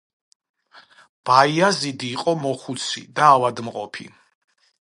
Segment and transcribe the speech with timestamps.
[1.29, 4.11] ბაიაზიდი იყო მოხუცი და ავადმყოფი.